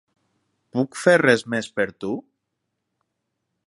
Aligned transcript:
Puc 0.77 0.97
fer 1.01 1.13
res 1.23 1.45
més 1.55 1.71
per 1.79 1.87
tu? 2.05 2.13